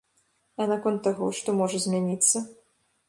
А 0.63 0.65
наконт 0.71 1.03
таго, 1.07 1.29
што 1.41 1.57
можа 1.59 1.77
змяніцца? 1.85 2.37